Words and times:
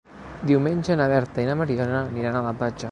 Diumenge 0.51 0.95
na 1.03 1.07
Berta 1.13 1.45
i 1.45 1.49
na 1.51 1.59
Mariona 1.61 2.03
aniran 2.09 2.39
a 2.39 2.45
la 2.51 2.59
platja. 2.63 2.79